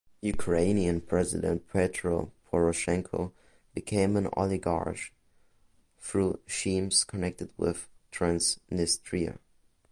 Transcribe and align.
Ukrainian 0.23 0.99
president 1.01 1.67
Petro 1.69 2.31
Poroshenko 2.49 3.33
became 3.75 4.17
an 4.17 4.29
oligarch 4.35 5.13
through 5.99 6.39
schemes 6.47 7.03
connected 7.03 7.51
with 7.55 7.87
Transnistria. 8.11 9.37